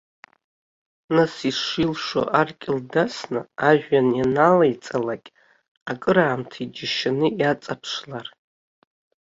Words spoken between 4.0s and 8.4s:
ианалеиҵалак, акраамҭа иџьашьаны иаҵаԥшлар.